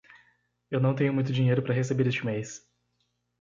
Eu 0.71 0.79
não 0.79 0.95
tenho 0.95 1.13
muito 1.13 1.31
dinheiro 1.31 1.61
para 1.61 1.75
receber 1.75 2.07
este 2.07 2.25
mês. 2.25 2.67